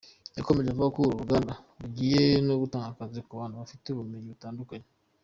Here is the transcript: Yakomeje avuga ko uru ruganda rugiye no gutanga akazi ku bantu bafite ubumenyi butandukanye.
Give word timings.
Yakomeje 0.37 0.67
avuga 0.69 0.91
ko 0.93 0.99
uru 1.01 1.21
ruganda 1.23 1.53
rugiye 1.81 2.23
no 2.47 2.55
gutanga 2.61 2.87
akazi 2.91 3.19
ku 3.27 3.33
bantu 3.39 3.55
bafite 3.61 3.85
ubumenyi 3.89 4.29
butandukanye. 4.33 4.87